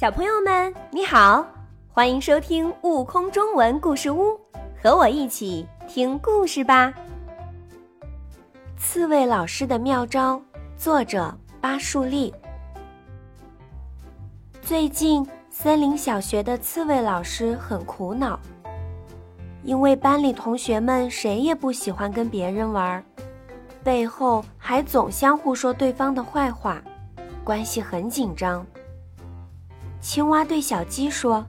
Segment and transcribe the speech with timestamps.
[0.00, 1.46] 小朋友们，你好，
[1.92, 4.28] 欢迎收听《悟空中文故事屋》，
[4.82, 6.90] 和我一起听故事吧。
[8.78, 10.40] 刺猬老师的妙招，
[10.74, 12.32] 作者巴树立。
[14.62, 18.40] 最近，森林小学的刺猬老师很苦恼，
[19.64, 23.04] 因为班里同学们谁也不喜欢跟别人玩，
[23.84, 26.82] 背后还总相互说对方的坏话，
[27.44, 28.64] 关系很紧张。
[30.00, 31.44] 青蛙对小鸡说：“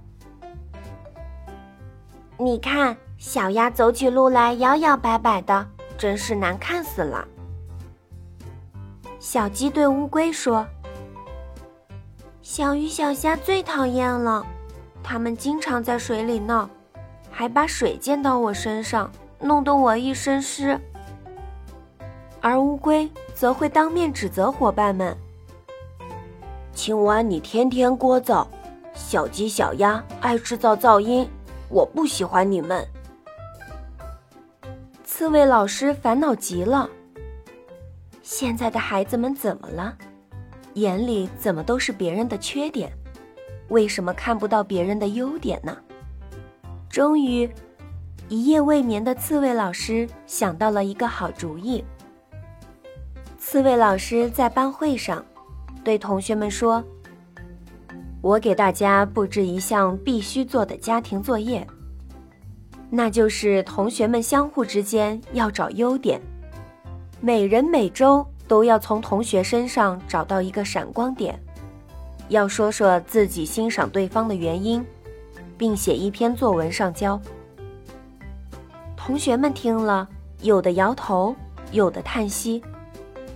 [2.37, 5.65] 你看，小鸭走起路来摇摇摆摆的，
[5.97, 7.25] 真是难看死了。”
[9.19, 10.67] 小鸡对乌龟说
[12.43, 14.45] ：“小鱼小虾最讨厌了，
[15.01, 16.69] 它们经常在水里闹，
[17.31, 19.09] 还把水溅到我身上，
[19.39, 20.77] 弄得我一身湿。”
[22.41, 25.15] 而乌龟则会当面指责伙伴们。
[26.81, 28.43] 青蛙，你天天聒噪；
[28.95, 31.29] 小鸡、小鸭爱制造噪音，
[31.69, 32.83] 我不喜欢你们。
[35.03, 36.89] 刺猬老师烦恼极了。
[38.23, 39.95] 现在的孩子们怎么了？
[40.73, 42.91] 眼里怎么都是别人的缺点？
[43.67, 45.77] 为什么看不到别人的优点呢？
[46.89, 47.47] 终于，
[48.27, 51.85] 一夜未眠的刺猬老师想到了一个好主意。
[53.37, 55.23] 刺猬老师在班会上。
[55.83, 56.83] 对同学们说
[58.21, 61.65] ：“我给大家布置一项必须做的家庭作业，
[62.89, 66.21] 那就是同学们相互之间要找优点，
[67.19, 71.39] 每人每周都要从同学身上找到一个闪光点，
[72.29, 74.85] 要说说自己欣赏对方的原因，
[75.57, 77.19] 并写一篇作文上交。”
[78.95, 80.07] 同学们听了，
[80.41, 81.35] 有的摇头，
[81.71, 82.61] 有的叹息，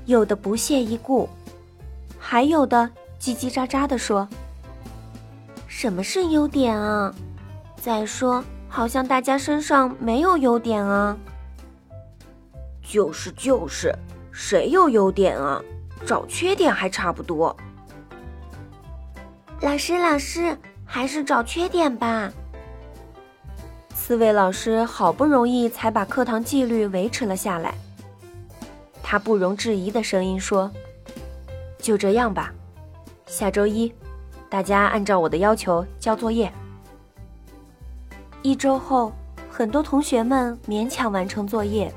[0.05, 1.27] 有的不屑一顾。
[2.27, 4.27] 还有的叽叽喳喳地说
[5.69, 7.13] ：“什么是优点啊？
[7.79, 11.15] 再说，好像大家身上没有优点啊。
[12.81, 13.95] ”“就是就是，
[14.31, 15.61] 谁有优点啊？
[16.03, 17.55] 找缺点还差不多。
[19.61, 22.33] ”“老师老师，还是找缺点吧。”
[23.93, 27.75] 四位老师好不容易才把课堂纪律维持了下来。
[29.03, 30.71] 他不容置疑的声音说。
[31.85, 32.51] 就这样吧，
[33.27, 33.93] 下周一，
[34.49, 36.51] 大家按照我的要求交作业。
[38.41, 39.13] 一周后，
[39.47, 41.93] 很多同学们勉强完成作业，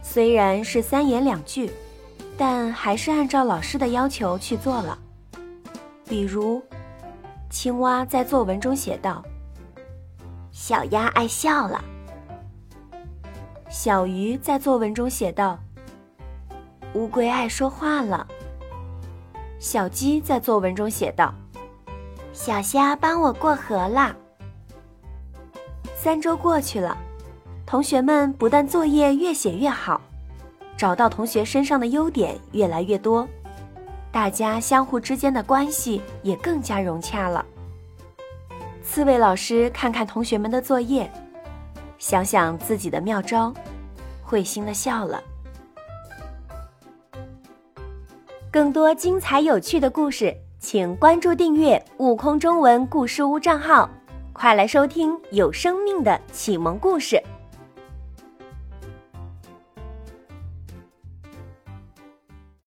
[0.00, 1.72] 虽然是三言两句，
[2.36, 4.96] 但还是按照老师的要求去做了。
[6.08, 6.62] 比如，
[7.50, 9.24] 青蛙在作文中写道
[10.52, 11.82] ：“小鸭爱笑了。”
[13.68, 15.58] 小鱼在作文中写道
[16.94, 18.24] ：“乌龟爱说话了。”
[19.58, 21.34] 小鸡在作文中写道
[22.32, 24.16] ：“小虾帮我过河了。”
[25.96, 26.96] 三周过去了，
[27.66, 30.00] 同学们不但作业越写越好，
[30.76, 33.26] 找到同学身上的优点越来越多，
[34.12, 37.44] 大家相互之间的关系也更加融洽了。
[38.84, 41.10] 刺猬老师看看同学们的作业，
[41.98, 43.52] 想想自己的妙招，
[44.22, 45.20] 会心的笑了。
[48.50, 53.88] 更多精彩有趣的故事，请关注订阅“悟空中文故事屋”账号，
[54.32, 57.22] 快来收听有生命的启蒙故事。